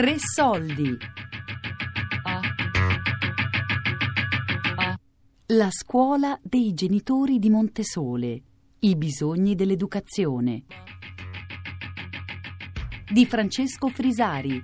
Tre 0.00 0.16
soldi. 0.18 0.96
La 5.48 5.68
scuola 5.70 6.38
dei 6.42 6.72
genitori 6.72 7.38
di 7.38 7.50
Montesole. 7.50 8.40
I 8.78 8.96
bisogni 8.96 9.54
dell'educazione. 9.54 10.62
Di 13.12 13.26
Francesco 13.26 13.88
Frisari. 13.88 14.62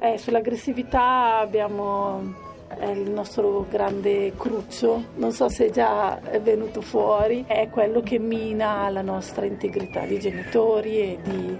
Eh, 0.00 0.18
sull'aggressività 0.18 1.38
abbiamo 1.38 2.51
è 2.78 2.90
il 2.90 3.10
nostro 3.10 3.66
grande 3.68 4.32
cruccio, 4.36 5.04
non 5.16 5.32
so 5.32 5.48
se 5.48 5.70
già 5.70 6.20
è 6.20 6.40
venuto 6.40 6.80
fuori, 6.80 7.44
è 7.46 7.68
quello 7.70 8.00
che 8.00 8.18
mina 8.18 8.88
la 8.90 9.02
nostra 9.02 9.44
integrità 9.44 10.04
di 10.04 10.18
genitori 10.18 10.98
e 10.98 11.18
di, 11.22 11.58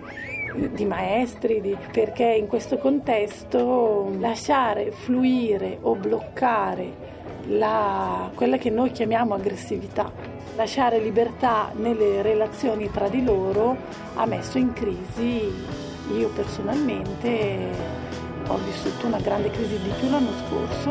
di 0.71 0.85
maestri, 0.85 1.61
di, 1.61 1.77
perché 1.93 2.25
in 2.25 2.47
questo 2.47 2.79
contesto 2.79 4.11
lasciare 4.19 4.91
fluire 4.91 5.79
o 5.83 5.95
bloccare 5.95 7.11
la, 7.47 8.31
quella 8.35 8.57
che 8.57 8.71
noi 8.71 8.91
chiamiamo 8.91 9.35
aggressività, 9.35 10.11
lasciare 10.57 10.99
libertà 10.99 11.71
nelle 11.75 12.23
relazioni 12.23 12.91
tra 12.91 13.09
di 13.09 13.25
loro 13.25 13.77
ha 14.15 14.27
messo 14.27 14.59
in 14.59 14.73
crisi 14.73 15.91
io 16.17 16.29
personalmente 16.29 18.11
ho 18.53 18.59
vissuto 18.59 19.07
una 19.07 19.19
grande 19.19 19.51
crisi 19.51 19.79
di 19.79 19.91
più 19.99 20.11
l'anno 20.11 20.31
scorso, 20.47 20.91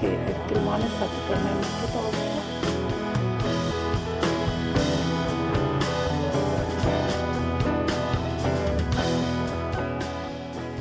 che 0.00 0.06
il 0.06 0.34
primo 0.46 0.70
anno 0.70 0.84
è 0.84 0.88
stato 0.88 1.12
per 1.28 1.36
me 1.38 1.52
molto 1.52 1.86
tosto. 1.92 2.34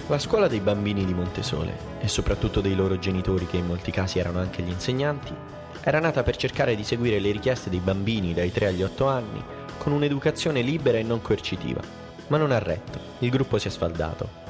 La 0.08 0.20
scuola 0.20 0.48
dei 0.48 0.60
bambini 0.60 1.06
di 1.06 1.14
Montesole, 1.14 1.78
e 2.00 2.08
soprattutto 2.08 2.62
dei 2.62 2.76
loro 2.76 2.98
genitori 2.98 3.46
che 3.46 3.58
in 3.58 3.68
molti 3.68 3.92
casi 3.92 4.18
erano 4.18 4.40
anche 4.40 4.64
gli 4.64 4.70
insegnanti, 4.70 5.34
era 5.82 6.00
nata 6.00 6.24
per 6.24 6.38
cercare 6.38 6.76
di 6.76 6.84
seguire 6.84 7.20
le 7.20 7.32
richieste 7.32 7.70
dei 7.70 7.80
bambini 7.80 8.34
dai 8.34 8.52
3 8.52 8.68
agli 8.68 8.82
8 8.82 9.08
anni 9.08 9.44
con 9.78 9.92
un'educazione 9.92 10.62
libera 10.62 10.98
e 10.98 11.04
non 11.04 11.22
coercitiva. 11.22 11.82
Ma 12.28 12.38
non 12.38 12.52
ha 12.52 12.58
retto, 12.58 13.00
il 13.20 13.30
gruppo 13.30 13.60
si 13.60 13.68
è 13.68 13.72
sfaldato 13.72 14.45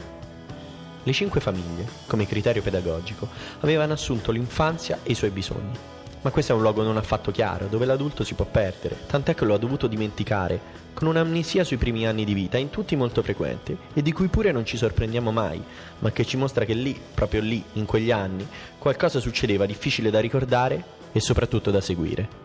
le 1.05 1.13
cinque 1.13 1.39
famiglie, 1.39 1.87
come 2.07 2.25
criterio 2.25 2.63
pedagogico, 2.63 3.29
avevano 3.59 3.93
assunto 3.93 4.31
l'infanzia 4.31 4.99
e 5.03 5.11
i 5.11 5.15
suoi 5.15 5.29
bisogni. 5.29 5.77
Ma 6.21 6.31
questo 6.31 6.53
è 6.53 6.55
un 6.55 6.63
luogo 6.63 6.81
non 6.81 6.97
affatto 6.97 7.29
chiaro, 7.29 7.67
dove 7.67 7.85
l'adulto 7.85 8.23
si 8.23 8.33
può 8.33 8.45
perdere, 8.45 8.97
tant'è 9.05 9.35
che 9.35 9.45
lo 9.45 9.53
ha 9.53 9.59
dovuto 9.59 9.85
dimenticare, 9.85 10.59
con 10.95 11.07
un'amnesia 11.07 11.63
sui 11.63 11.77
primi 11.77 12.07
anni 12.07 12.25
di 12.25 12.33
vita, 12.33 12.57
in 12.57 12.71
tutti 12.71 12.95
molto 12.95 13.21
frequente, 13.21 13.77
e 13.93 14.01
di 14.01 14.11
cui 14.11 14.27
pure 14.29 14.51
non 14.51 14.65
ci 14.65 14.77
sorprendiamo 14.77 15.31
mai, 15.31 15.63
ma 15.99 16.11
che 16.11 16.25
ci 16.25 16.37
mostra 16.37 16.65
che 16.65 16.73
lì, 16.73 16.99
proprio 17.13 17.41
lì, 17.41 17.63
in 17.73 17.85
quegli 17.85 18.09
anni, 18.09 18.47
qualcosa 18.79 19.19
succedeva 19.19 19.67
difficile 19.67 20.09
da 20.09 20.19
ricordare 20.19 20.83
e 21.11 21.19
soprattutto 21.19 21.69
da 21.69 21.81
seguire. 21.81 22.44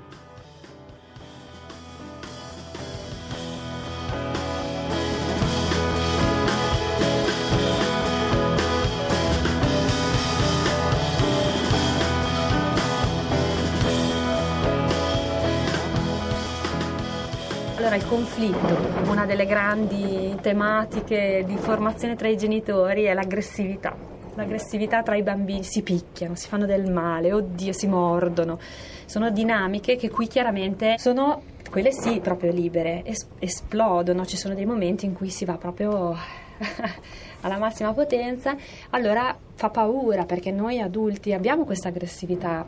Allora, 17.91 18.05
il 18.05 18.09
conflitto, 18.09 19.11
una 19.11 19.27
delle 19.27 19.47
grandi 19.47 20.37
tematiche 20.41 21.43
di 21.45 21.57
formazione 21.57 22.15
tra 22.15 22.29
i 22.29 22.37
genitori 22.37 23.03
è 23.03 23.15
l'aggressività. 23.15 23.97
L'aggressività 24.37 25.03
tra 25.03 25.17
i 25.17 25.25
bambini, 25.25 25.65
si 25.65 25.83
picchiano, 25.83 26.37
si 26.37 26.47
fanno 26.47 26.67
del 26.67 26.89
male, 26.89 27.33
oddio, 27.33 27.73
si 27.73 27.89
mordono. 27.89 28.61
Sono 29.06 29.31
dinamiche 29.31 29.97
che 29.97 30.09
qui 30.09 30.29
chiaramente 30.29 30.99
sono, 30.99 31.43
quelle 31.69 31.91
sì, 31.91 32.21
proprio 32.21 32.53
libere, 32.53 33.03
es- 33.05 33.27
esplodono, 33.41 34.25
ci 34.25 34.37
sono 34.37 34.55
dei 34.55 34.67
momenti 34.67 35.05
in 35.05 35.12
cui 35.12 35.29
si 35.29 35.45
va 35.45 35.56
proprio 35.56 36.15
alla 37.43 37.59
massima 37.59 37.93
potenza. 37.93 38.55
Allora 38.91 39.37
fa 39.55 39.69
paura 39.69 40.27
perché 40.27 40.53
noi 40.53 40.79
adulti 40.79 41.33
abbiamo 41.33 41.65
questa 41.65 41.89
aggressività 41.89 42.65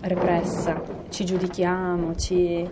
repressa, 0.00 0.82
ci 1.10 1.24
giudichiamo, 1.24 2.16
ci 2.16 2.68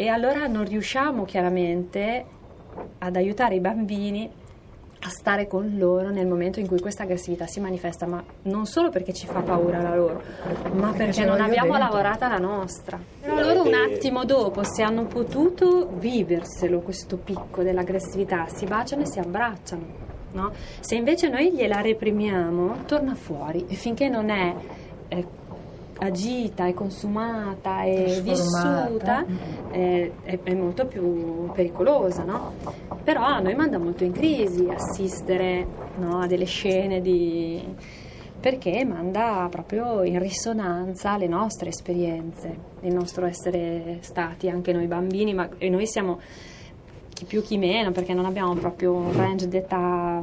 e 0.00 0.08
allora 0.08 0.46
non 0.46 0.64
riusciamo 0.64 1.26
chiaramente 1.26 2.24
ad 3.00 3.16
aiutare 3.16 3.56
i 3.56 3.60
bambini 3.60 4.30
a 4.98 5.08
stare 5.10 5.46
con 5.46 5.76
loro 5.76 6.08
nel 6.08 6.26
momento 6.26 6.58
in 6.58 6.66
cui 6.66 6.80
questa 6.80 7.02
aggressività 7.02 7.46
si 7.46 7.60
manifesta, 7.60 8.06
ma 8.06 8.24
non 8.44 8.64
solo 8.64 8.88
perché 8.88 9.12
ci 9.12 9.26
fa 9.26 9.42
paura 9.42 9.82
la 9.82 9.94
loro, 9.94 10.22
ma 10.72 10.92
perché 10.92 11.26
non 11.26 11.42
abbiamo 11.42 11.72
dentro. 11.72 11.90
lavorata 11.90 12.28
la 12.28 12.38
nostra. 12.38 12.98
Però 13.20 13.40
loro 13.40 13.62
un 13.62 13.74
attimo 13.74 14.24
dopo, 14.24 14.62
se 14.62 14.82
hanno 14.82 15.04
potuto 15.04 15.90
viverselo 15.98 16.80
questo 16.80 17.18
picco 17.18 17.62
dell'aggressività, 17.62 18.46
si 18.48 18.64
baciano 18.64 19.02
e 19.02 19.06
si 19.06 19.18
abbracciano. 19.18 19.84
No? 20.32 20.50
Se 20.80 20.94
invece 20.94 21.28
noi 21.28 21.52
gliela 21.52 21.82
reprimiamo, 21.82 22.84
torna 22.86 23.14
fuori 23.14 23.66
e 23.68 23.74
finché 23.74 24.08
non 24.08 24.30
è 24.30 24.54
eh, 25.08 25.26
agita, 26.00 26.66
è 26.66 26.74
consumata, 26.74 27.82
è 27.82 28.20
vissuta, 28.22 29.24
è, 29.70 30.10
è, 30.22 30.38
è, 30.42 30.54
molto 30.54 30.86
più 30.86 31.50
pericolosa, 31.52 32.24
no? 32.24 32.52
Però 33.04 33.22
a 33.22 33.40
noi 33.40 33.54
manda 33.54 33.78
molto 33.78 34.04
in 34.04 34.12
crisi 34.12 34.66
assistere 34.68 35.66
no, 35.96 36.20
a 36.20 36.26
delle 36.26 36.46
scene 36.46 37.00
di 37.00 37.62
perché 38.40 38.86
manda 38.86 39.48
proprio 39.50 40.02
in 40.02 40.18
risonanza 40.18 41.18
le 41.18 41.26
nostre 41.26 41.68
esperienze, 41.68 42.56
il 42.80 42.94
nostro 42.94 43.26
essere 43.26 43.98
stati 44.00 44.48
anche 44.48 44.72
noi 44.72 44.86
bambini, 44.86 45.34
ma 45.34 45.48
e 45.58 45.68
noi 45.68 45.86
siamo 45.86 46.18
chi 47.12 47.26
più 47.26 47.42
chi 47.42 47.58
meno 47.58 47.92
perché 47.92 48.14
non 48.14 48.24
abbiamo 48.24 48.54
proprio 48.54 48.94
un 48.94 49.14
range 49.14 49.46
d'età 49.46 50.22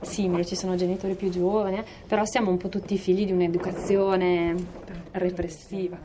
simile, 0.00 0.44
ci 0.44 0.56
sono 0.56 0.76
genitori 0.76 1.14
più 1.14 1.30
giovani, 1.30 1.82
però 2.06 2.24
siamo 2.24 2.50
un 2.50 2.56
po' 2.56 2.68
tutti 2.68 2.96
figli 2.98 3.26
di 3.26 3.32
un'educazione 3.32 4.54
repressiva. 5.12 5.98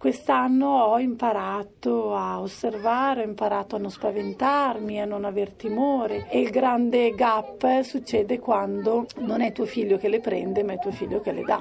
Quest'anno 0.00 0.66
ho 0.66 0.98
imparato 0.98 2.14
a 2.14 2.40
osservare, 2.40 3.20
ho 3.20 3.26
imparato 3.26 3.76
a 3.76 3.78
non 3.78 3.90
spaventarmi, 3.90 4.98
a 4.98 5.04
non 5.04 5.26
aver 5.26 5.50
timore. 5.50 6.26
E 6.30 6.40
il 6.40 6.48
grande 6.48 7.10
gap 7.10 7.82
succede 7.82 8.38
quando 8.38 9.04
non 9.18 9.42
è 9.42 9.52
tuo 9.52 9.66
figlio 9.66 9.98
che 9.98 10.08
le 10.08 10.20
prende 10.20 10.62
ma 10.62 10.72
è 10.72 10.78
tuo 10.78 10.90
figlio 10.90 11.20
che 11.20 11.32
le 11.32 11.42
dà. 11.42 11.60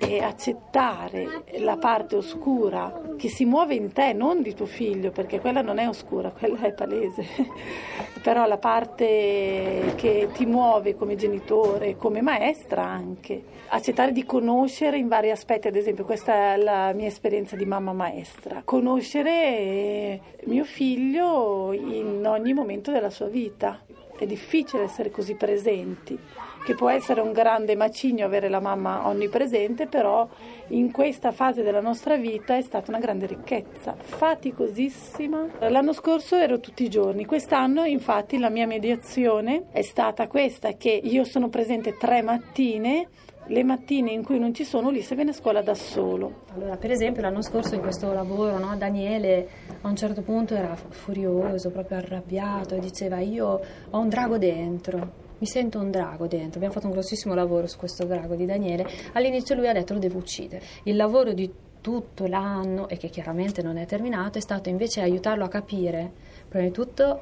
E 0.00 0.22
accettare 0.22 1.44
la 1.60 1.78
parte 1.78 2.16
oscura 2.16 3.14
che 3.16 3.30
si 3.30 3.46
muove 3.46 3.74
in 3.74 3.90
te, 3.90 4.12
non 4.12 4.42
di 4.42 4.52
tuo 4.52 4.66
figlio 4.66 5.10
perché 5.10 5.40
quella 5.40 5.62
non 5.62 5.78
è 5.78 5.88
oscura, 5.88 6.30
quella 6.30 6.60
è 6.60 6.74
palese, 6.74 7.24
però 8.22 8.46
la 8.46 8.58
parte 8.58 9.94
che 9.96 10.28
ti 10.34 10.44
muove 10.44 10.94
come 10.94 11.16
genitore, 11.16 11.96
come 11.96 12.20
maestra 12.20 12.84
anche, 12.84 13.42
accettare 13.68 14.12
di 14.12 14.26
conoscere 14.26 14.98
in 14.98 15.08
vari 15.08 15.30
aspetti, 15.30 15.68
ad 15.68 15.76
esempio 15.76 16.04
questa 16.04 16.52
è 16.52 16.56
la 16.58 16.92
mia 16.92 17.06
esperienza 17.06 17.56
di 17.56 17.64
mamma 17.64 17.76
mamma 17.78 17.92
maestra, 17.92 18.62
conoscere 18.64 20.20
mio 20.44 20.64
figlio 20.64 21.72
in 21.72 22.24
ogni 22.26 22.52
momento 22.52 22.90
della 22.90 23.10
sua 23.10 23.28
vita. 23.28 23.80
È 24.18 24.26
difficile 24.26 24.82
essere 24.82 25.12
così 25.12 25.36
presenti, 25.36 26.18
che 26.64 26.74
può 26.74 26.88
essere 26.88 27.20
un 27.20 27.30
grande 27.30 27.76
macigno 27.76 28.26
avere 28.26 28.48
la 28.48 28.58
mamma 28.58 29.06
onnipresente, 29.06 29.86
però 29.86 30.28
in 30.68 30.90
questa 30.90 31.30
fase 31.30 31.62
della 31.62 31.80
nostra 31.80 32.16
vita 32.16 32.56
è 32.56 32.62
stata 32.62 32.90
una 32.90 32.98
grande 32.98 33.26
ricchezza, 33.26 33.94
faticosissima. 33.96 35.68
L'anno 35.68 35.92
scorso 35.92 36.34
ero 36.34 36.58
tutti 36.58 36.82
i 36.82 36.90
giorni, 36.90 37.26
quest'anno 37.26 37.84
infatti 37.84 38.38
la 38.38 38.50
mia 38.50 38.66
mediazione 38.66 39.66
è 39.70 39.82
stata 39.82 40.26
questa, 40.26 40.72
che 40.72 40.90
io 40.90 41.22
sono 41.22 41.48
presente 41.48 41.96
tre 41.96 42.20
mattine 42.20 43.08
le 43.48 43.64
mattine 43.64 44.12
in 44.12 44.22
cui 44.22 44.38
non 44.38 44.52
ci 44.52 44.64
sono, 44.64 44.88
Ulisse 44.88 45.14
viene 45.14 45.30
a 45.30 45.34
scuola 45.34 45.62
da 45.62 45.74
solo. 45.74 46.42
Allora, 46.54 46.76
per 46.76 46.90
esempio, 46.90 47.22
l'anno 47.22 47.42
scorso 47.42 47.74
in 47.74 47.80
questo 47.80 48.12
lavoro, 48.12 48.58
no, 48.58 48.76
Daniele 48.76 49.48
a 49.80 49.88
un 49.88 49.96
certo 49.96 50.22
punto 50.22 50.54
era 50.54 50.76
furioso, 50.76 51.70
proprio 51.70 51.98
arrabbiato 51.98 52.74
e 52.74 52.78
diceva 52.78 53.20
io 53.20 53.60
ho 53.90 53.98
un 53.98 54.08
drago 54.08 54.36
dentro. 54.38 55.26
Mi 55.38 55.46
sento 55.46 55.78
un 55.78 55.90
drago 55.90 56.26
dentro. 56.26 56.56
Abbiamo 56.56 56.74
fatto 56.74 56.86
un 56.86 56.92
grossissimo 56.92 57.34
lavoro 57.34 57.66
su 57.66 57.78
questo 57.78 58.04
drago 58.04 58.34
di 58.34 58.44
Daniele. 58.44 58.86
All'inizio 59.12 59.54
lui 59.54 59.68
ha 59.68 59.72
detto 59.72 59.94
lo 59.94 60.00
devo 60.00 60.18
uccidere. 60.18 60.64
Il 60.82 60.96
lavoro 60.96 61.32
di 61.32 61.50
tutto 61.80 62.26
l'anno, 62.26 62.88
e 62.88 62.96
che 62.96 63.08
chiaramente 63.08 63.62
non 63.62 63.78
è 63.78 63.86
terminato, 63.86 64.38
è 64.38 64.40
stato 64.40 64.68
invece 64.68 65.00
aiutarlo 65.00 65.44
a 65.44 65.48
capire, 65.48 66.12
prima 66.48 66.64
di 66.64 66.72
tutto, 66.72 67.20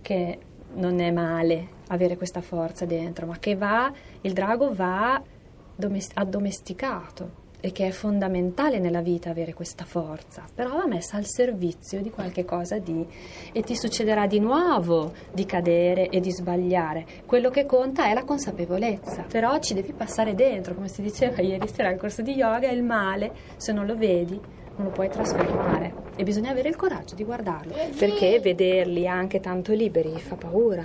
che 0.00 0.38
non 0.74 0.98
è 0.98 1.10
male 1.10 1.76
avere 1.88 2.16
questa 2.16 2.40
forza 2.40 2.84
dentro, 2.84 3.26
ma 3.26 3.38
che 3.38 3.54
va, 3.54 3.92
il 4.22 4.32
drago 4.32 4.74
va 4.74 5.22
addomesticato 6.14 7.46
e 7.60 7.72
che 7.72 7.88
è 7.88 7.90
fondamentale 7.90 8.78
nella 8.78 9.00
vita 9.00 9.30
avere 9.30 9.52
questa 9.52 9.84
forza, 9.84 10.44
però 10.54 10.76
va 10.76 10.86
messa 10.86 11.16
al 11.16 11.26
servizio 11.26 12.00
di 12.00 12.10
qualche 12.10 12.44
cosa 12.44 12.78
di 12.78 13.04
e 13.52 13.62
ti 13.62 13.74
succederà 13.74 14.26
di 14.26 14.38
nuovo 14.38 15.12
di 15.32 15.44
cadere 15.44 16.08
e 16.08 16.20
di 16.20 16.30
sbagliare. 16.30 17.04
Quello 17.26 17.50
che 17.50 17.66
conta 17.66 18.06
è 18.06 18.14
la 18.14 18.24
consapevolezza, 18.24 19.24
però 19.28 19.58
ci 19.58 19.74
devi 19.74 19.92
passare 19.92 20.34
dentro, 20.34 20.74
come 20.74 20.88
si 20.88 21.02
diceva 21.02 21.40
ieri 21.40 21.68
sera 21.68 21.88
al 21.88 21.98
corso 21.98 22.22
di 22.22 22.32
yoga, 22.32 22.70
il 22.70 22.82
male 22.82 23.32
se 23.56 23.72
non 23.72 23.86
lo 23.86 23.96
vedi 23.96 24.40
non 24.76 24.86
lo 24.86 24.92
puoi 24.92 25.08
trasformare. 25.08 26.06
E 26.16 26.22
bisogna 26.22 26.50
avere 26.50 26.68
il 26.68 26.76
coraggio 26.76 27.14
di 27.14 27.24
guardarlo 27.24 27.74
perché 27.96 28.40
vederli 28.40 29.06
anche 29.06 29.40
tanto 29.40 29.72
liberi 29.72 30.18
fa 30.18 30.36
paura 30.36 30.82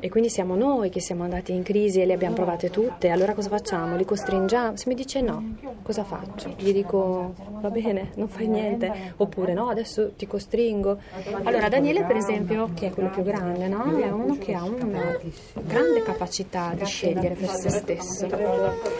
e 0.00 0.08
quindi 0.08 0.28
siamo 0.28 0.54
noi 0.54 0.90
che 0.90 1.00
siamo 1.00 1.24
andati 1.24 1.52
in 1.52 1.62
crisi 1.62 2.00
e 2.00 2.06
le 2.06 2.14
abbiamo 2.14 2.34
provate 2.34 2.70
tutte 2.70 3.10
allora 3.10 3.34
cosa 3.34 3.48
facciamo? 3.48 3.96
li 3.96 4.04
costringiamo? 4.04 4.76
se 4.76 4.84
mi 4.88 4.94
dice 4.94 5.20
no 5.20 5.56
cosa 5.82 6.04
faccio? 6.04 6.54
gli 6.56 6.72
dico 6.72 7.34
va 7.60 7.70
bene 7.70 8.10
non 8.14 8.28
fai 8.28 8.46
niente 8.46 9.12
oppure 9.16 9.52
no 9.52 9.68
adesso 9.68 10.12
ti 10.14 10.26
costringo 10.26 10.98
allora 11.44 11.68
Daniele 11.68 12.04
per 12.04 12.16
esempio 12.16 12.70
che 12.74 12.88
è 12.88 12.90
quello 12.90 13.10
più 13.10 13.22
grande 13.22 13.68
no? 13.68 13.96
è 13.98 14.10
uno 14.10 14.36
che 14.38 14.54
ha 14.54 14.64
una 14.64 15.16
grande 15.64 16.02
capacità 16.02 16.72
di 16.74 16.84
scegliere 16.84 17.34
per 17.34 17.50
se 17.50 17.70
stesso 17.70 18.28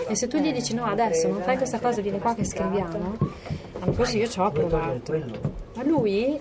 e 0.09 0.15
se 0.15 0.27
tu 0.27 0.39
gli 0.39 0.53
dici 0.53 0.75
no 0.75 0.85
adesso 0.85 1.29
non 1.29 1.43
fai 1.43 1.57
questa 1.57 1.79
cosa 1.79 2.01
vieni 2.01 2.19
qua 2.19 2.35
che 2.35 2.45
scriviamo 2.45 3.17
così 3.95 4.19
io 4.19 4.29
ci 4.29 4.41
ho 4.41 4.51
provato. 4.51 5.13
Ma 5.75 5.83
lui 5.85 6.39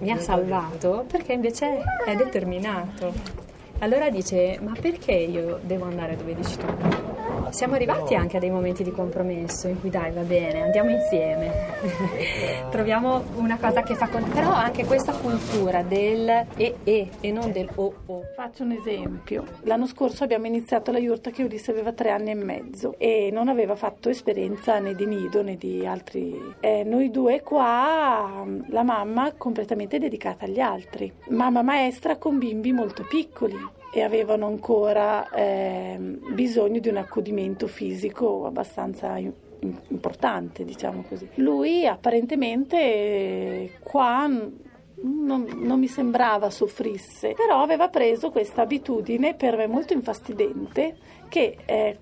mi 0.00 0.10
ha 0.10 0.18
salvato 0.18 1.04
perché 1.10 1.32
invece 1.32 1.82
è 2.04 2.14
determinato. 2.16 3.12
Allora 3.78 4.10
dice, 4.10 4.58
ma 4.60 4.74
perché 4.78 5.12
io 5.12 5.58
devo 5.62 5.84
andare 5.84 6.16
dove 6.16 6.34
dici 6.34 6.56
tu? 6.56 6.99
Siamo 7.50 7.74
arrivati 7.74 8.14
anche 8.14 8.36
a 8.36 8.40
dei 8.40 8.50
momenti 8.50 8.84
di 8.84 8.92
compromesso 8.92 9.66
in 9.66 9.80
cui 9.80 9.90
dai 9.90 10.12
va 10.12 10.22
bene, 10.22 10.62
andiamo 10.62 10.90
insieme, 10.90 11.50
troviamo 12.70 13.22
una 13.34 13.58
cosa 13.58 13.82
che 13.82 13.94
fa 13.96 14.08
con... 14.08 14.22
però 14.30 14.52
anche 14.52 14.84
questa 14.84 15.12
cultura 15.12 15.82
del 15.82 16.46
e 16.56 16.76
e 16.84 17.08
e 17.20 17.32
non 17.32 17.50
del 17.50 17.68
o 17.74 17.92
o. 18.06 18.22
Faccio 18.36 18.62
un 18.62 18.72
esempio, 18.72 19.44
l'anno 19.62 19.86
scorso 19.86 20.22
abbiamo 20.22 20.46
iniziato 20.46 20.92
la 20.92 20.98
yurta 20.98 21.30
che 21.30 21.42
Ulisse 21.42 21.72
aveva 21.72 21.92
tre 21.92 22.10
anni 22.10 22.30
e 22.30 22.34
mezzo 22.34 22.94
e 22.98 23.30
non 23.32 23.48
aveva 23.48 23.74
fatto 23.74 24.08
esperienza 24.08 24.78
né 24.78 24.94
di 24.94 25.06
nido 25.06 25.42
né 25.42 25.56
di 25.56 25.84
altri... 25.84 26.54
Eh, 26.60 26.84
noi 26.84 27.10
due 27.10 27.42
qua, 27.42 28.44
la 28.68 28.82
mamma 28.82 29.32
completamente 29.36 29.98
dedicata 29.98 30.44
agli 30.44 30.60
altri, 30.60 31.12
mamma 31.30 31.62
maestra 31.62 32.16
con 32.16 32.38
bimbi 32.38 32.72
molto 32.72 33.04
piccoli 33.08 33.78
e 33.92 34.02
avevano 34.02 34.46
ancora 34.46 35.28
eh, 35.30 35.96
bisogno 36.32 36.78
di 36.78 36.88
un 36.88 36.96
accudimento 36.96 37.66
fisico 37.66 38.46
abbastanza 38.46 39.16
importante, 39.88 40.64
diciamo 40.64 41.02
così. 41.02 41.28
Lui 41.34 41.86
apparentemente 41.86 43.78
qua 43.82 44.26
non, 44.26 45.46
non, 45.56 45.78
mi 45.78 45.88
sembrava 45.88 46.50
soffrisse, 46.50 47.34
però 47.34 47.62
aveva 47.62 47.88
preso 47.88 48.30
questa 48.30 48.62
abitudine 48.62 49.34
per 49.34 49.56
me 49.56 49.66
molto 49.66 49.92
infastidente 49.92 50.96
che 51.28 51.56
eh, 51.64 51.98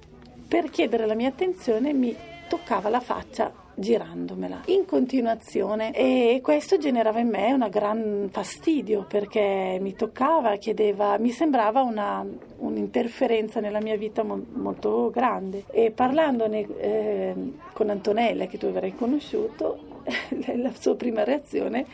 per 0.46 0.70
chiedere 0.70 1.06
la 1.06 1.14
mia 1.14 1.29
attenzione 1.29 1.93
mi 1.93 2.14
toccava 2.49 2.88
la 2.88 3.00
faccia 3.00 3.67
girandomela. 3.78 4.62
In 4.66 4.84
continuazione 4.84 5.92
e 5.94 6.40
questo 6.42 6.78
generava 6.78 7.20
in 7.20 7.28
me 7.28 7.52
un 7.52 7.66
gran 7.70 8.28
fastidio 8.30 9.04
perché 9.08 9.78
mi 9.80 9.94
toccava, 9.94 10.56
chiedeva, 10.56 11.16
mi 11.19 11.30
sembrava 11.30 11.82
una, 11.82 12.26
un'interferenza 12.56 13.60
nella 13.60 13.80
mia 13.80 13.96
vita 13.96 14.25
mo- 14.25 14.44
molto 14.52 15.10
grande. 15.10 15.64
E 15.70 15.92
parlandone 15.92 16.66
eh, 16.78 17.34
con 17.72 17.90
Antonella 17.90 18.46
che 18.46 18.58
tu 18.58 18.66
avrai 18.66 18.94
conosciuto 18.94 20.02
la 20.56 20.72
sua 20.72 20.96
prima 20.96 21.25
reazione 21.25 21.86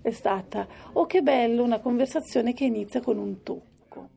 è 0.00 0.10
stata 0.10 0.66
oh 0.92 1.06
che 1.06 1.20
bello 1.22 1.62
una 1.64 1.80
conversazione 1.80 2.52
che 2.52 2.64
inizia 2.64 3.00
con 3.00 3.18
un 3.18 3.42
tocco 3.42 4.08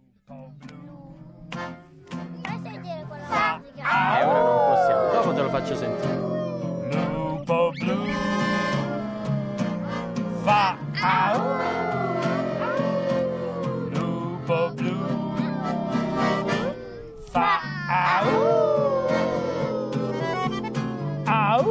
ah, 3.82 4.28
ora 4.28 4.42
non 4.42 4.74
possiamo 4.74 5.12
dopo 5.12 5.34
te 5.34 5.42
lo 5.42 5.50
faccio 5.50 5.76
sentire 5.76 6.19
fa 10.50 10.64
au 11.06 11.42
lupo 13.94 14.60
blu. 14.76 14.98
Fa 17.34 17.50
au 17.98 18.30
au 21.42 21.68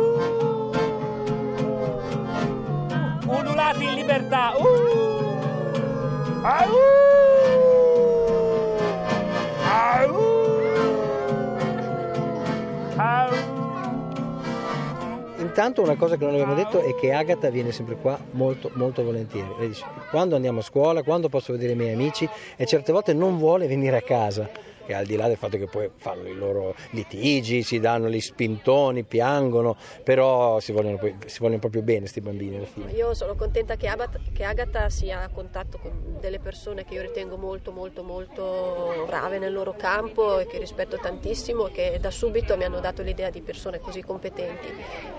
ululati 3.34 3.84
in 3.88 3.94
libertà. 4.00 4.44
Uh! 4.58 5.08
au 6.54 7.07
Intanto 15.58 15.82
una 15.82 15.96
cosa 15.96 16.16
che 16.16 16.25
non 16.25 16.34
abbiamo 16.34 16.55
detto 16.55 16.81
è 16.81 16.94
che 16.94 17.12
Agatha 17.12 17.50
viene 17.50 17.72
sempre 17.72 17.96
qua 17.96 18.16
molto, 18.31 18.70
molto 18.75 19.02
volentieri. 19.02 19.49
Lei 19.58 19.66
dice, 19.66 19.84
quando 20.08 20.37
andiamo 20.37 20.60
a 20.60 20.62
scuola, 20.62 21.02
quando 21.02 21.28
posso 21.28 21.50
vedere 21.50 21.72
i 21.72 21.75
miei 21.75 21.94
amici? 21.94 22.28
E 22.55 22.64
certe 22.64 22.93
volte 22.93 23.12
non 23.12 23.38
vuole 23.38 23.66
venire 23.66 23.96
a 23.96 24.00
casa 24.00 24.49
che 24.88 24.94
al 24.94 25.05
di 25.05 25.17
là 25.17 25.29
del 25.29 25.37
fatto 25.37 25.58
che 25.58 25.67
poi 25.67 25.90
fanno 25.96 26.26
i 26.29 26.35
loro 26.35 26.75
litigi, 26.93 27.62
si 27.62 27.79
danno 27.79 28.08
gli 28.08 28.23
spintoni, 28.23 29.05
piangono, 29.05 29.76
però 30.02 30.61
si 30.61 30.73
vogliono, 30.73 30.99
si 31.26 31.40
vogliono 31.40 31.58
proprio 31.58 31.82
bene 31.82 32.00
questi 32.00 32.23
bambini 32.23 32.56
alla 32.56 32.64
fine. 32.64 32.90
Io 32.93 33.12
sono 33.12 33.35
contenta 33.35 33.76
che, 33.76 33.87
Abat, 33.87 34.19
che 34.32 34.44
Agatha 34.44 34.88
sia 34.88 35.20
a 35.20 35.29
contatto 35.29 35.76
con 35.76 36.17
delle 36.19 36.38
persone 36.38 36.87
che 36.87 36.94
io 36.94 37.02
ritengo 37.02 37.37
molto 37.37 37.70
molto 37.70 38.02
molto 38.02 39.05
brave 39.06 39.38
nel 39.38 39.52
loro 39.52 39.75
campo 39.76 40.38
e 40.38 40.46
che 40.46 40.56
rispetto 40.56 40.96
tantissimo 40.96 41.67
e 41.67 41.70
che 41.70 41.99
da 42.00 42.11
subito 42.11 42.56
mi 42.56 42.64
hanno 42.64 42.81
dato 42.81 43.02
l'idea 43.02 43.29
di 43.29 43.43
persone 43.43 43.81
così 43.81 44.02
competenti, 44.02 44.69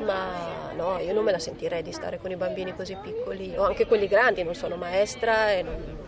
ma 0.03 0.71
no, 0.75 0.97
io 0.97 1.13
non 1.13 1.23
me 1.23 1.31
la 1.31 1.37
sentirei 1.39 1.83
di 1.83 1.91
stare 1.91 2.17
con 2.17 2.31
i 2.31 2.35
bambini 2.35 2.75
così 2.75 2.97
piccoli, 2.99 3.53
o 3.55 3.65
anche 3.65 3.85
quelli 3.85 4.07
grandi, 4.07 4.41
non 4.41 4.55
sono 4.55 4.77
maestra 4.77 5.51
e 5.51 5.61
non 5.61 6.07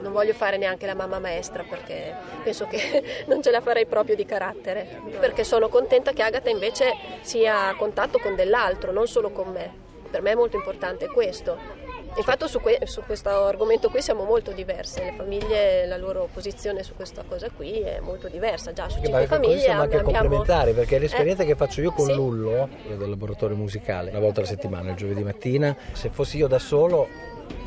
non 0.00 0.12
voglio 0.12 0.32
fare 0.32 0.56
neanche 0.56 0.86
la 0.86 0.94
mamma 0.94 1.18
maestra 1.18 1.64
perché 1.68 2.14
penso 2.42 2.66
che 2.66 3.24
non 3.26 3.42
ce 3.42 3.50
la 3.50 3.60
farei 3.60 3.86
proprio 3.86 4.16
di 4.16 4.24
carattere, 4.24 5.00
perché 5.18 5.44
sono 5.44 5.68
contenta 5.68 6.12
che 6.12 6.22
Agatha 6.22 6.50
invece 6.50 6.92
sia 7.20 7.68
a 7.68 7.76
contatto 7.76 8.18
con 8.18 8.34
dell'altro, 8.34 8.92
non 8.92 9.06
solo 9.06 9.30
con 9.30 9.48
me. 9.48 9.84
Per 10.10 10.22
me 10.22 10.32
è 10.32 10.34
molto 10.34 10.56
importante 10.56 11.08
questo. 11.08 11.84
Infatti 12.16 12.48
su, 12.48 12.60
que- 12.60 12.80
su, 12.84 13.02
questo 13.04 13.28
argomento 13.28 13.90
qui 13.90 14.00
siamo 14.00 14.24
molto 14.24 14.52
diverse, 14.52 15.04
le 15.04 15.12
famiglie, 15.12 15.84
la 15.84 15.98
loro 15.98 16.28
posizione 16.32 16.82
su 16.82 16.94
questa 16.94 17.22
cosa 17.28 17.50
qui 17.50 17.80
è 17.80 18.00
molto 18.00 18.28
diversa, 18.28 18.72
già 18.72 18.88
su 18.88 19.02
cinque 19.02 19.26
famiglie 19.26 19.58
siamo 19.58 19.82
anche 19.82 19.98
abbiamo... 19.98 20.18
complementari 20.18 20.72
perché 20.72 20.98
l'esperienza 20.98 21.42
eh, 21.42 21.46
che 21.46 21.56
faccio 21.56 21.82
io 21.82 21.92
con 21.92 22.06
sì. 22.06 22.14
Lullo, 22.14 22.70
del 22.86 23.10
laboratorio 23.10 23.54
musicale, 23.54 24.10
una 24.10 24.20
volta 24.20 24.40
alla 24.40 24.48
settimana, 24.48 24.90
il 24.90 24.96
giovedì 24.96 25.22
mattina, 25.22 25.76
se 25.92 26.08
fossi 26.08 26.38
io 26.38 26.46
da 26.46 26.58
solo 26.58 27.06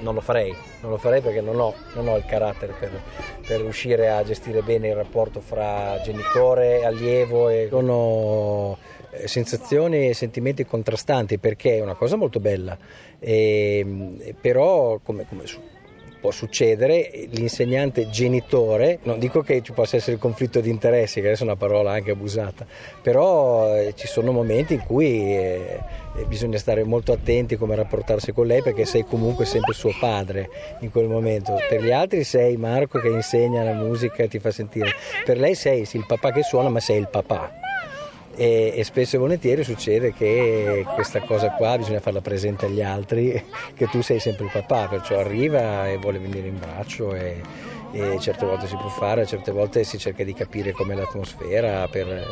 non 0.01 0.13
lo 0.13 0.21
farei, 0.21 0.55
non 0.81 0.91
lo 0.91 0.98
farei 0.98 1.21
perché 1.21 1.41
non 1.41 1.59
ho, 1.59 1.74
non 1.93 2.07
ho 2.07 2.17
il 2.17 2.25
carattere 2.25 2.74
per, 2.79 3.01
per, 3.45 3.62
riuscire 3.62 4.09
a 4.09 4.24
gestire 4.24 4.62
bene 4.62 4.89
il 4.89 4.95
rapporto 4.95 5.39
fra 5.41 6.00
genitore, 6.03 6.86
allievo 6.86 7.50
e 7.50 7.67
sono 7.69 8.77
eh, 9.12 9.27
sensazioni 9.27 10.09
e 10.09 10.13
sentimenti 10.13 10.65
contrastanti 10.65 11.38
perché 11.38 11.77
è 11.77 11.81
una 11.81 11.95
cosa 11.95 12.15
molto 12.15 12.39
bella, 12.39 12.77
e, 13.19 14.36
però 14.39 15.00
come, 15.03 15.25
come 15.27 15.45
può 16.19 16.31
succedere, 16.31 17.27
l'insegnante 17.31 18.09
genitore, 18.09 18.99
non 19.03 19.19
dico 19.19 19.41
che 19.41 19.61
ci 19.61 19.71
possa 19.71 19.95
essere 19.97 20.13
il 20.13 20.19
conflitto 20.19 20.59
di 20.59 20.69
interessi, 20.69 21.21
che 21.21 21.27
adesso 21.27 21.43
è 21.43 21.47
una 21.47 21.55
parola 21.55 21.91
anche 21.91 22.11
abusata, 22.11 22.65
però 23.01 23.75
eh, 23.75 23.93
ci 23.95 24.07
sono 24.07 24.31
momenti 24.31 24.73
in 24.73 24.81
cui 24.85 25.35
eh, 25.35 25.79
bisogna 26.27 26.57
stare 26.57 26.83
molto 26.83 27.11
attenti 27.11 27.55
come 27.55 27.75
rapportarsi 27.75 28.31
con 28.31 28.47
lei 28.47 28.61
perché 28.61 28.85
sei 28.85 29.05
comunque 29.05 29.45
sempre 29.45 29.73
suo 29.73 29.91
padre 29.99 30.49
in 30.81 30.91
quel 30.91 31.07
momento. 31.07 31.55
Per 31.67 31.83
gli 31.83 31.91
altri 31.91 32.23
sei 32.23 32.57
Marco 32.57 32.99
che 32.99 33.09
insegna 33.09 33.63
la 33.63 33.73
musica 33.73 34.23
e 34.23 34.27
ti 34.27 34.39
fa 34.39 34.51
sentire, 34.51 34.91
per 35.23 35.38
lei 35.38 35.55
sei 35.55 35.85
sì, 35.85 35.97
il 35.97 36.05
papà 36.05 36.31
che 36.31 36.43
suona 36.43 36.69
ma 36.69 36.79
sei 36.79 36.99
il 36.99 37.07
papà 37.09 37.67
e, 38.39 38.72
e, 38.74 38.84
spesso 38.86 39.17
e 39.17 39.19
volentieri 39.19 39.65
succede 39.65 40.13
che 40.13 40.86
questa 40.93 41.19
cosa 41.19 41.51
qua 41.51 41.77
bisogna 41.77 42.00
farla 42.00 42.22
presente 42.22 42.67
agli 42.67 42.81
altri, 42.81 43.43
che 43.75 43.88
tu 43.88 44.01
sei 44.01 44.19
sempre 44.19 44.46
il 44.46 44.51
papà, 44.53 44.88
perciò 44.88 45.19
arriva 45.19 45.89
e 45.89 45.98
vuole 45.98 46.19
venire 46.19 46.48
in 46.48 46.58
braccio 46.58 47.13
e, 47.13 47.41
e 47.91 48.17
certe 48.22 48.46
volte 48.46 48.67
si 48.67 48.77
può 48.77 48.88
fare, 48.88 49.25
certe 49.25 49.51
volte 49.51 49.84
si 49.84 49.98
cerca 49.98 50.24
di 50.24 50.34
capire 50.34 50.72
com'è 50.72 50.96
l'atmosfera 50.96 51.86
per 51.89 52.25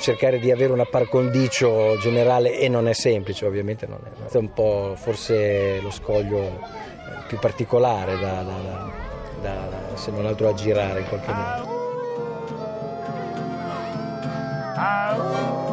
cercare 0.00 0.40
di 0.40 0.50
avere 0.50 0.72
una 0.72 0.84
par 0.84 1.08
condicio 1.08 1.96
generale 2.00 2.58
e 2.58 2.68
non 2.68 2.88
è 2.88 2.92
semplice 2.92 3.46
ovviamente, 3.46 3.86
non 3.86 4.00
è, 4.02 4.32
è 4.32 4.36
un 4.36 4.52
po' 4.52 4.94
forse 4.96 5.78
lo 5.80 5.92
scoglio 5.92 6.58
più 7.28 7.38
particolare 7.38 8.18
da, 8.18 8.42
da, 8.42 8.90
da, 9.40 9.68
da 9.68 9.96
se 9.96 10.10
non 10.10 10.26
altro 10.26 10.48
aggirare 10.48 11.00
in 11.00 11.06
qualche 11.06 11.32
modo. 11.32 11.73
Au. 14.76 15.63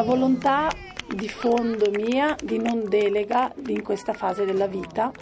Una 0.00 0.14
volontà 0.14 0.72
di 1.14 1.28
fondo 1.28 1.90
mia 1.90 2.34
di 2.42 2.56
non 2.56 2.88
delega 2.88 3.52
in 3.66 3.82
questa 3.82 4.14
fase 4.14 4.46
della 4.46 4.66
vita 4.66 5.12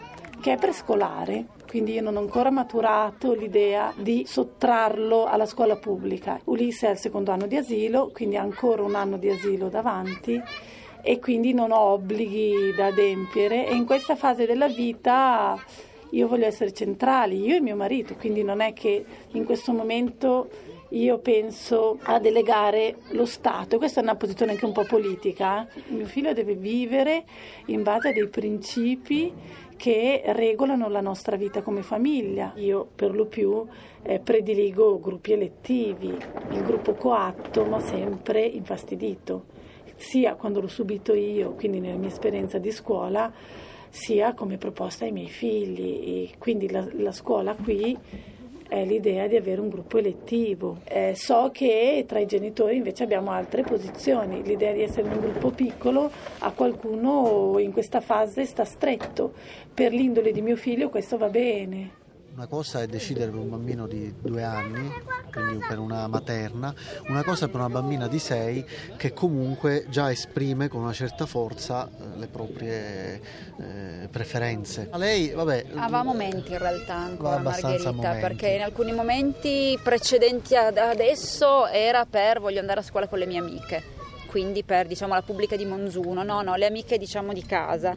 che 0.41 0.53
è 0.53 0.57
prescolare, 0.57 1.47
quindi 1.69 1.95
io 1.95 2.03
non 2.03 2.15
ho 2.15 2.21
ancora 2.21 2.53
maturato 2.53 3.35
l'idea 3.35 3.93
di 3.97 4.25
sottrarlo 4.25 5.25
alla 5.25 5.47
scuola 5.47 5.75
pubblica. 5.75 6.39
Ulisse 6.45 6.87
è 6.87 6.91
al 6.91 6.99
secondo 6.99 7.33
anno 7.33 7.49
di 7.49 7.57
asilo, 7.57 8.13
quindi 8.13 8.37
ha 8.37 8.43
ancora 8.43 8.85
un 8.85 8.95
anno 8.95 9.17
di 9.17 9.29
asilo 9.29 9.69
davanti 9.69 10.41
e 11.03 11.19
quindi 11.19 11.53
non 11.53 11.73
ho 11.73 11.81
obblighi 11.81 12.73
da 12.77 12.87
adempiere. 12.87 13.67
E 13.67 13.75
in 13.75 13.85
questa 13.85 14.15
fase 14.15 14.47
della 14.47 14.69
vita 14.69 15.61
io 16.11 16.29
voglio 16.29 16.47
essere 16.47 16.73
centrali, 16.73 17.45
io 17.45 17.57
e 17.57 17.61
mio 17.61 17.75
marito, 17.75 18.15
quindi 18.15 18.45
non 18.45 18.61
è 18.61 18.73
che 18.75 19.05
in 19.33 19.45
questo 19.45 19.73
momento 19.73 20.49
io 20.91 21.19
penso 21.19 21.99
a 22.03 22.19
delegare 22.19 22.97
lo 23.11 23.27
Stato, 23.27 23.77
questa 23.77 24.01
è 24.01 24.03
una 24.03 24.17
posizione 24.17 24.53
anche 24.53 24.65
un 24.65 24.73
po' 24.73 24.85
politica, 24.85 25.67
mio 25.89 26.07
figlio 26.07 26.33
deve 26.33 26.55
vivere 26.55 27.25
in 27.67 27.83
base 27.83 28.09
a 28.09 28.13
dei 28.13 28.27
principi 28.29 29.33
che 29.77 30.23
regolano 30.27 30.89
la 30.89 31.01
nostra 31.01 31.37
vita 31.37 31.63
come 31.63 31.83
famiglia. 31.83 32.53
Io 32.57 32.89
per 32.95 33.15
lo 33.15 33.27
più 33.27 33.65
eh, 34.03 34.19
prediligo 34.19 34.99
gruppi 34.99 35.33
elettivi, 35.33 36.09
il 36.09 36.63
gruppo 36.63 36.95
coatto 36.95 37.65
mi 37.65 37.75
ha 37.75 37.81
sempre 37.81 38.41
infastidito, 38.41 39.45
sia 39.95 40.35
quando 40.35 40.61
l'ho 40.61 40.69
subito 40.69 41.13
io, 41.15 41.53
quindi 41.53 41.81
nella 41.81 41.99
mia 41.99 42.09
esperienza 42.09 42.59
di 42.59 42.73
scuola, 42.73 43.31
sia 43.91 44.35
come 44.35 44.57
proposta 44.59 45.05
ai 45.05 45.13
miei 45.13 45.29
figli. 45.29 46.31
E 46.31 46.39
quindi 46.39 46.71
la, 46.71 46.87
la 46.93 47.13
scuola 47.13 47.55
qui 47.55 47.97
è 48.69 48.85
l'idea 48.85 49.27
di 49.27 49.37
avere 49.37 49.61
un 49.61 49.69
gruppo 49.69 49.99
elettivo. 49.99 50.79
Eh, 50.85 51.15
so 51.17 51.51
che 51.53 52.05
tra 52.07 52.19
i 52.21 52.27
genitori 52.27 52.77
invece 52.77 53.03
abbiamo 53.03 53.31
altre 53.31 53.63
posizioni, 53.63 54.43
l'idea 54.43 54.73
di 54.73 54.83
essere 54.83 55.09
un 55.09 55.21
gruppo 55.21 55.51
piccolo 55.51 56.11
a 56.39 56.53
qualcuno 56.53 57.59
in 57.59 57.73
questa 57.73 58.01
fase 58.01 58.45
sta 58.45 58.65
stretto, 58.65 59.33
per 59.73 59.93
l'indole 59.93 60.31
di 60.33 60.43
mio 60.43 60.57
figlio 60.57 60.91
questo 60.91 61.17
va 61.17 61.29
bene. 61.29 61.98
Una 62.39 62.47
cosa 62.47 62.83
è 62.83 62.87
decidere 62.87 63.33
per 63.33 63.41
un 63.41 63.51
bambino 63.51 63.89
di 63.89 64.15
due 64.23 64.45
anni, 64.45 64.89
quindi 65.33 65.59
per 65.67 65.81
una 65.81 66.07
materna, 66.07 66.73
una 67.09 67.25
cosa 67.25 67.47
è 67.47 67.49
per 67.49 67.59
una 67.59 67.69
bambina 67.69 68.07
di 68.07 68.21
sei 68.21 68.65
che 68.97 69.13
comunque 69.13 69.87
già 69.89 70.09
esprime 70.13 70.69
con 70.69 70.83
una 70.83 70.93
certa 70.93 71.27
forza 71.27 71.89
eh, 71.89 72.17
le 72.17 72.29
proprie 72.29 73.21
eh, 73.59 74.09
preferenze. 74.09 74.87
A 74.89 74.99
lei, 74.99 75.31
vabbè, 75.31 75.67
Aveva 75.75 76.05
momenti 76.05 76.53
in 76.53 76.59
realtà 76.59 76.95
ancora 76.95 77.39
Margherita, 77.39 77.91
momenti. 77.91 78.21
perché 78.21 78.49
in 78.51 78.63
alcuni 78.63 78.93
momenti 78.93 79.77
precedenti 79.83 80.55
ad 80.55 80.77
adesso 80.77 81.67
era 81.67 82.07
per 82.09 82.39
voglio 82.39 82.61
andare 82.61 82.79
a 82.79 82.85
scuola 82.85 83.09
con 83.09 83.19
le 83.19 83.27
mie 83.27 83.41
amiche, 83.41 83.83
quindi 84.29 84.63
per 84.63 84.87
diciamo 84.87 85.13
la 85.13 85.23
pubblica 85.23 85.57
di 85.57 85.65
Monzuno, 85.65 86.23
no, 86.23 86.43
no, 86.43 86.55
le 86.55 86.67
amiche 86.67 86.99
diciamo 86.99 87.33
di 87.33 87.45
casa. 87.45 87.97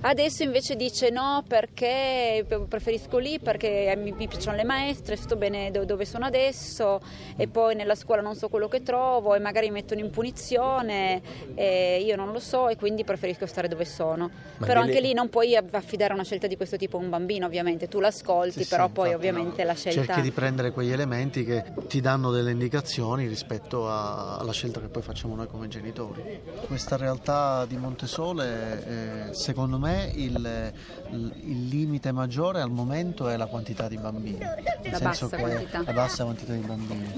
Adesso 0.00 0.44
invece 0.44 0.76
dice 0.76 1.10
no 1.10 1.42
perché 1.46 2.46
preferisco 2.68 3.18
lì 3.18 3.40
perché 3.40 3.94
mi, 3.96 4.12
piacciono 4.28 4.56
le 4.56 4.64
maestre, 4.64 5.16
sto 5.16 5.34
bene 5.36 5.70
do- 5.72 5.84
dove 5.84 6.04
sono 6.04 6.24
adesso 6.24 7.00
e 7.36 7.48
poi 7.48 7.74
nella 7.74 7.96
scuola 7.96 8.22
non 8.22 8.36
so 8.36 8.48
quello 8.48 8.68
che 8.68 8.82
trovo 8.82 9.34
e 9.34 9.40
magari 9.40 9.66
mi 9.66 9.74
mettono 9.74 10.00
in 10.00 10.10
punizione 10.10 11.20
e 11.54 12.00
io 12.04 12.14
non 12.14 12.30
lo 12.30 12.38
so 12.38 12.68
e 12.68 12.76
quindi 12.76 13.02
preferisco 13.02 13.44
stare 13.46 13.66
dove 13.66 13.84
sono. 13.84 14.30
Ma 14.58 14.66
però 14.66 14.80
delle- 14.82 14.94
anche 14.94 15.06
lì 15.06 15.12
non 15.14 15.28
puoi 15.28 15.56
affidare 15.56 16.12
una 16.12 16.22
scelta 16.24 16.46
di 16.46 16.56
questo 16.56 16.76
tipo 16.76 16.96
a 16.96 17.00
un 17.00 17.10
bambino 17.10 17.46
ovviamente, 17.46 17.88
tu 17.88 17.98
l'ascolti 17.98 18.62
Sì, 18.62 18.68
però 18.68 18.86
sì, 18.86 18.92
poi 18.92 19.14
ovviamente 19.14 19.64
la 19.64 19.74
scelta... 19.74 20.04
cerchi 20.04 20.20
di 20.22 20.30
prendere 20.30 20.70
quegli 20.70 20.92
elementi 20.92 21.44
che 21.44 21.64
ti 21.88 22.00
danno 22.00 22.30
delle 22.30 22.52
indicazioni 22.52 23.26
rispetto 23.26 23.88
a- 23.88 24.36
alla 24.36 24.52
scelta 24.52 24.80
che 24.80 24.86
poi 24.88 25.02
facciamo 25.02 25.34
noi 25.34 25.48
come 25.48 25.66
genitori. 25.66 26.40
Questa 26.66 26.96
realtà 26.96 27.66
di 27.66 27.76
Montesole, 27.76 29.28
eh, 29.30 29.34
secondo 29.34 29.78
me, 29.78 29.87
il, 30.14 30.72
il- 31.10 31.32
il 31.44 31.68
limite 31.68 32.12
maggiore 32.12 32.60
al 32.60 32.70
momento 32.70 33.28
è 33.28 33.36
la 33.36 33.46
quantità 33.46 33.88
di 33.88 33.96
bambini. 33.96 34.38
Nel 34.38 34.92
La 34.92 34.96
senso 34.98 35.26
bassa 35.28 35.36
che 35.36 35.42
quantità. 35.42 35.82
La 35.84 35.92
bassa 35.92 36.24
quantità 36.24 36.52
di 36.52 36.60
bambini. 36.60 37.12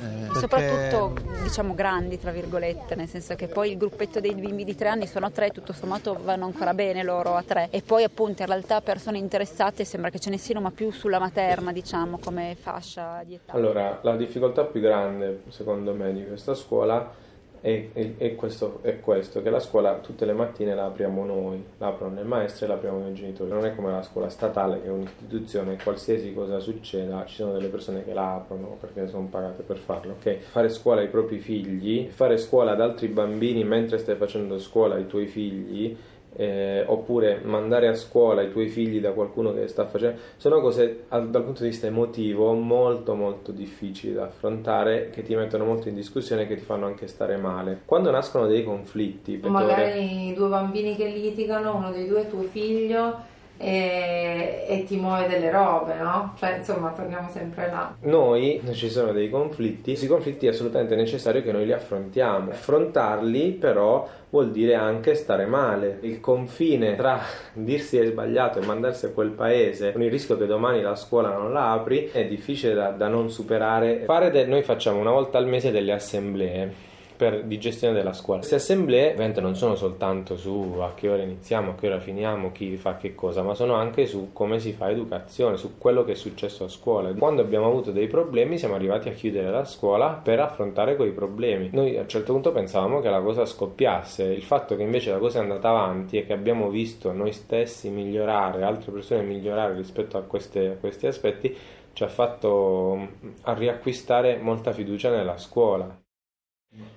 Eh, 0.00 0.26
perché- 0.32 0.38
Soprattutto 0.38 1.42
diciamo 1.42 1.74
grandi 1.74 2.18
tra 2.18 2.30
virgolette, 2.30 2.94
nel 2.94 3.08
senso 3.08 3.34
che 3.34 3.46
poi 3.48 3.70
il 3.72 3.76
gruppetto 3.76 4.20
dei 4.20 4.34
bimbi 4.34 4.64
di 4.64 4.74
tre 4.74 4.88
anni 4.88 5.06
sono 5.06 5.30
tre, 5.30 5.50
tutto 5.50 5.72
sommato 5.72 6.18
vanno 6.22 6.44
ancora 6.44 6.74
bene 6.74 7.02
loro 7.02 7.34
a 7.34 7.42
tre 7.42 7.68
e 7.70 7.82
poi 7.82 8.02
appunto 8.04 8.42
in 8.42 8.48
realtà 8.48 8.80
persone 8.80 9.18
interessate 9.18 9.84
sembra 9.84 10.10
che 10.10 10.18
ce 10.18 10.30
ne 10.30 10.38
siano 10.38 10.60
ma 10.60 10.70
più 10.70 10.90
sulla 10.90 11.18
materna 11.18 11.72
diciamo 11.72 12.18
come 12.18 12.56
fascia 12.60 13.22
di 13.24 13.34
età. 13.34 13.52
Allora, 13.52 13.98
la 14.02 14.16
difficoltà 14.16 14.64
più 14.64 14.80
grande, 14.80 15.42
secondo 15.48 15.94
me, 15.94 16.12
di 16.12 16.24
questa 16.26 16.54
scuola 16.54 17.26
è, 17.60 17.88
è- 17.92 18.16
è 18.16 18.34
questo, 18.34 18.78
è 18.82 19.00
questo, 19.00 19.42
che 19.42 19.50
la 19.50 19.60
scuola 19.60 19.98
tutte 19.98 20.24
le 20.24 20.32
mattine 20.32 20.74
la 20.74 20.86
apriamo 20.86 21.24
noi, 21.24 21.64
la 21.78 21.88
aprono 21.88 22.14
le 22.16 22.22
maestre 22.22 22.66
e 22.66 22.68
la 22.68 22.74
apriamo 22.74 22.98
noi 22.98 23.14
genitori. 23.14 23.50
Non 23.50 23.64
è 23.64 23.74
come 23.74 23.90
la 23.90 24.02
scuola 24.02 24.28
statale, 24.28 24.80
che 24.80 24.88
è 24.88 24.90
un'istituzione, 24.90 25.78
qualsiasi 25.82 26.32
cosa 26.34 26.58
succeda, 26.60 27.24
ci 27.26 27.36
sono 27.36 27.52
delle 27.52 27.68
persone 27.68 28.04
che 28.04 28.12
la 28.12 28.34
aprono 28.34 28.76
perché 28.80 29.08
sono 29.08 29.26
pagate 29.30 29.62
per 29.62 29.78
farlo. 29.78 30.14
ok? 30.18 30.36
Fare 30.38 30.68
scuola 30.68 31.00
ai 31.00 31.08
propri 31.08 31.38
figli, 31.38 32.08
fare 32.08 32.36
scuola 32.38 32.72
ad 32.72 32.80
altri 32.80 33.08
bambini 33.08 33.64
mentre 33.64 33.98
stai 33.98 34.16
facendo 34.16 34.58
scuola 34.58 34.94
ai 34.96 35.06
tuoi 35.06 35.26
figli, 35.26 35.96
eh, 36.38 36.84
oppure 36.86 37.40
mandare 37.42 37.88
a 37.88 37.94
scuola 37.94 38.42
i 38.42 38.50
tuoi 38.50 38.68
figli 38.68 39.00
da 39.00 39.10
qualcuno 39.10 39.52
che 39.52 39.66
sta 39.66 39.86
facendo, 39.86 40.20
sono 40.36 40.60
cose 40.60 41.04
al- 41.08 41.30
dal 41.30 41.42
punto 41.42 41.64
di 41.64 41.70
vista 41.70 41.88
emotivo 41.88 42.52
molto 42.52 43.14
molto 43.16 43.50
difficili 43.50 44.14
da 44.14 44.24
affrontare, 44.26 45.10
che 45.10 45.22
ti 45.22 45.34
mettono 45.34 45.64
molto 45.64 45.88
in 45.88 45.96
discussione 45.96 46.42
e 46.42 46.46
che 46.46 46.54
ti 46.54 46.62
fanno 46.62 46.86
anche 46.86 47.08
stare 47.08 47.36
male. 47.36 47.80
Quando 47.84 48.12
nascono 48.12 48.46
dei 48.46 48.62
conflitti, 48.62 49.40
Magari 49.42 50.32
due 50.34 50.48
bambini 50.48 50.94
che 50.94 51.08
litigano, 51.08 51.76
uno 51.76 51.90
dei 51.90 52.06
due 52.06 52.22
è 52.22 52.28
tuo 52.28 52.42
figlio 52.42 53.36
e, 53.58 54.64
e 54.68 54.84
ti 54.84 54.96
muove 54.96 55.26
delle 55.26 55.50
robe, 55.50 55.96
no? 55.96 56.34
Cioè, 56.38 56.58
insomma, 56.58 56.90
torniamo 56.90 57.28
sempre 57.28 57.68
là. 57.68 57.94
Noi, 58.02 58.62
ci 58.72 58.88
sono 58.88 59.12
dei 59.12 59.28
conflitti, 59.28 59.90
questi 59.90 60.06
conflitti 60.06 60.46
è 60.46 60.50
assolutamente 60.50 60.94
necessario 60.94 61.42
che 61.42 61.52
noi 61.52 61.66
li 61.66 61.72
affrontiamo. 61.72 62.52
Affrontarli 62.52 63.52
però 63.52 64.08
vuol 64.30 64.52
dire 64.52 64.74
anche 64.74 65.14
stare 65.14 65.46
male. 65.46 65.98
Il 66.02 66.20
confine 66.20 66.94
tra 66.94 67.20
dirsi 67.52 67.98
è 67.98 68.06
sbagliato 68.06 68.60
e 68.60 68.64
mandarsi 68.64 69.06
a 69.06 69.10
quel 69.10 69.30
paese 69.30 69.92
con 69.92 70.02
il 70.02 70.10
rischio 70.10 70.38
che 70.38 70.46
domani 70.46 70.80
la 70.80 70.94
scuola 70.94 71.32
non 71.32 71.52
la 71.52 71.72
apri 71.72 72.10
è 72.12 72.26
difficile 72.26 72.74
da, 72.74 72.90
da 72.90 73.08
non 73.08 73.30
superare. 73.30 74.04
Fare 74.04 74.30
de- 74.30 74.46
noi 74.46 74.62
facciamo 74.62 75.00
una 75.00 75.10
volta 75.10 75.36
al 75.38 75.46
mese 75.46 75.72
delle 75.72 75.92
assemblee. 75.92 76.86
Per, 77.18 77.42
di 77.42 77.58
gestione 77.58 77.94
della 77.94 78.12
scuola. 78.12 78.38
Queste 78.38 78.54
assemblee 78.54 79.10
ovviamente 79.10 79.40
non 79.40 79.56
sono 79.56 79.74
soltanto 79.74 80.36
su 80.36 80.76
a 80.78 80.94
che 80.94 81.08
ora 81.08 81.22
iniziamo, 81.22 81.72
a 81.72 81.74
che 81.74 81.88
ora 81.88 81.98
finiamo, 81.98 82.52
chi 82.52 82.76
fa 82.76 82.96
che 82.96 83.16
cosa, 83.16 83.42
ma 83.42 83.54
sono 83.54 83.74
anche 83.74 84.06
su 84.06 84.30
come 84.32 84.60
si 84.60 84.72
fa 84.72 84.88
educazione, 84.88 85.56
su 85.56 85.78
quello 85.78 86.04
che 86.04 86.12
è 86.12 86.14
successo 86.14 86.62
a 86.62 86.68
scuola. 86.68 87.12
Quando 87.14 87.42
abbiamo 87.42 87.66
avuto 87.66 87.90
dei 87.90 88.06
problemi 88.06 88.56
siamo 88.56 88.76
arrivati 88.76 89.08
a 89.08 89.12
chiudere 89.12 89.50
la 89.50 89.64
scuola 89.64 90.10
per 90.10 90.38
affrontare 90.38 90.94
quei 90.94 91.10
problemi. 91.10 91.70
Noi 91.72 91.96
a 91.96 92.02
un 92.02 92.08
certo 92.08 92.32
punto 92.32 92.52
pensavamo 92.52 93.00
che 93.00 93.10
la 93.10 93.20
cosa 93.20 93.44
scoppiasse, 93.44 94.22
il 94.22 94.44
fatto 94.44 94.76
che 94.76 94.82
invece 94.82 95.10
la 95.10 95.18
cosa 95.18 95.40
è 95.40 95.42
andata 95.42 95.70
avanti 95.70 96.18
e 96.18 96.24
che 96.24 96.32
abbiamo 96.32 96.68
visto 96.68 97.10
noi 97.10 97.32
stessi 97.32 97.90
migliorare, 97.90 98.62
altre 98.62 98.92
persone 98.92 99.22
migliorare 99.22 99.74
rispetto 99.74 100.16
a, 100.18 100.22
queste- 100.22 100.68
a 100.68 100.76
questi 100.76 101.08
aspetti, 101.08 101.56
ci 101.92 102.04
ha 102.04 102.08
fatto 102.08 102.96
mm, 102.96 103.28
riacquistare 103.42 104.38
molta 104.40 104.72
fiducia 104.72 105.10
nella 105.10 105.36
scuola. 105.36 106.00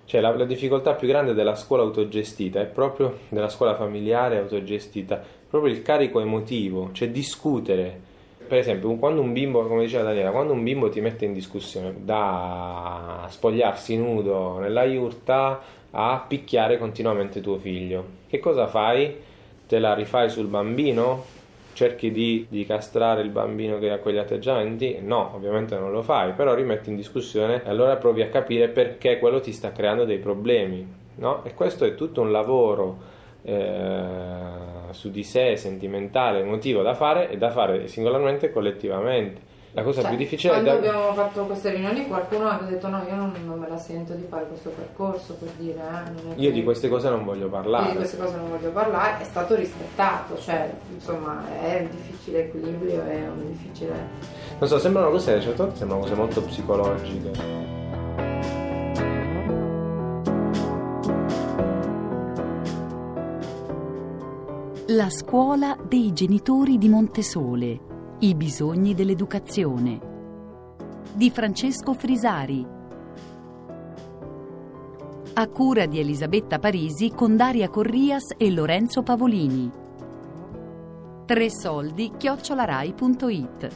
Cioè 0.05 0.21
la, 0.21 0.35
la 0.35 0.45
difficoltà 0.45 0.93
più 0.93 1.07
grande 1.07 1.33
della 1.33 1.55
scuola 1.55 1.83
autogestita 1.83 2.59
è 2.59 2.65
proprio 2.65 3.19
della 3.29 3.50
scuola 3.50 3.75
familiare 3.75 4.38
autogestita, 4.38 5.21
proprio 5.50 5.71
il 5.71 5.81
carico 5.81 6.19
emotivo, 6.19 6.89
cioè 6.91 7.09
discutere. 7.09 8.09
Per 8.47 8.57
esempio, 8.57 8.93
quando 8.95 9.21
un 9.21 9.31
bimbo, 9.31 9.65
come 9.65 9.83
diceva 9.83 10.03
Daniela, 10.03 10.31
quando 10.31 10.51
un 10.51 10.63
bimbo 10.63 10.89
ti 10.89 11.00
mette 11.00 11.23
in 11.23 11.33
discussione 11.33 11.93
da 12.03 13.25
spogliarsi 13.29 13.95
nudo 13.95 14.57
nella 14.59 14.83
yurta 14.83 15.61
a 15.91 16.25
picchiare 16.27 16.77
continuamente 16.77 17.39
tuo 17.39 17.57
figlio, 17.57 18.05
che 18.27 18.39
cosa 18.39 18.67
fai? 18.67 19.15
Te 19.65 19.79
la 19.79 19.93
rifai 19.93 20.29
sul 20.29 20.47
bambino? 20.47 21.39
Cerchi 21.73 22.11
di, 22.11 22.45
di 22.49 22.65
castrare 22.65 23.21
il 23.21 23.29
bambino 23.29 23.79
che 23.79 23.91
ha 23.91 23.99
quegli 23.99 24.17
atteggiamenti? 24.17 24.99
No, 25.01 25.31
ovviamente 25.35 25.77
non 25.77 25.91
lo 25.91 26.01
fai, 26.01 26.33
però 26.33 26.53
rimetti 26.53 26.89
in 26.89 26.95
discussione 26.95 27.63
e 27.63 27.69
allora 27.69 27.95
provi 27.97 28.21
a 28.21 28.29
capire 28.29 28.69
perché 28.69 29.19
quello 29.19 29.39
ti 29.39 29.51
sta 29.51 29.71
creando 29.71 30.05
dei 30.05 30.19
problemi, 30.19 30.85
no? 31.15 31.43
E 31.43 31.53
questo 31.53 31.85
è 31.85 31.95
tutto 31.95 32.21
un 32.21 32.31
lavoro 32.31 32.97
eh, 33.43 34.91
su 34.91 35.09
di 35.09 35.23
sé, 35.23 35.55
sentimentale, 35.55 36.39
emotivo 36.39 36.81
da 36.81 36.93
fare 36.93 37.29
e 37.29 37.37
da 37.37 37.49
fare 37.49 37.87
singolarmente 37.87 38.47
e 38.47 38.51
collettivamente. 38.51 39.50
La 39.73 39.83
cosa 39.83 40.01
cioè, 40.01 40.09
più 40.09 40.17
difficile 40.17 40.51
quando 40.51 40.69
è 40.69 40.73
da... 40.73 40.79
abbiamo 40.79 41.13
fatto 41.13 41.45
queste 41.45 41.69
riunioni 41.69 42.05
qualcuno 42.07 42.49
ha 42.49 42.61
detto 42.61 42.89
no, 42.89 43.05
io 43.07 43.15
non, 43.15 43.31
non, 43.45 43.57
me 43.57 43.69
la 43.69 43.77
sento 43.77 44.13
di 44.13 44.25
fare 44.27 44.45
questo 44.47 44.69
percorso 44.69 45.33
per 45.35 45.49
dire... 45.57 45.79
Eh, 45.79 46.35
che... 46.35 46.41
Io 46.41 46.51
di 46.51 46.61
queste 46.61 46.89
cose 46.89 47.09
non 47.09 47.23
voglio 47.23 47.47
parlare. 47.47 47.85
Io 47.85 47.91
di 47.91 47.97
queste 47.97 48.17
cose 48.17 48.35
non 48.35 48.49
voglio 48.49 48.69
parlare, 48.71 49.21
è 49.21 49.23
stato 49.23 49.55
rispettato, 49.55 50.37
cioè 50.37 50.69
insomma 50.93 51.41
è 51.61 51.87
un 51.89 51.89
difficile 51.89 52.47
equilibrio, 52.47 53.01
è 53.05 53.27
un 53.29 53.47
difficile... 53.47 53.93
Non 54.59 54.67
so, 54.67 54.77
sembrano 54.77 55.09
cose, 55.09 55.39
certo, 55.39 55.71
sembrano 55.73 56.01
cose 56.01 56.15
molto 56.15 56.41
psicologiche. 56.41 57.69
La 64.87 65.09
scuola 65.09 65.77
dei 65.87 66.11
genitori 66.11 66.77
di 66.77 66.89
Montesole 66.89 67.90
i 68.23 68.35
bisogni 68.35 68.93
dell'educazione. 68.93 69.99
Di 71.11 71.31
Francesco 71.31 71.95
Frisari. 71.95 72.63
A 75.33 75.47
cura 75.47 75.87
di 75.87 75.99
Elisabetta 75.99 76.59
Parisi 76.59 77.13
con 77.15 77.35
Daria 77.35 77.67
Corrias 77.69 78.35
e 78.37 78.51
Lorenzo 78.51 79.01
Pavolini. 79.01 79.71
Tre 81.25 81.49
soldi 81.49 82.11
chiocciolarai.it. 82.15 83.69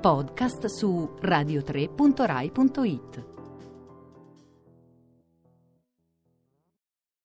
Podcast 0.00 0.64
su 0.68 1.10
radio3.rai.it. 1.20 3.31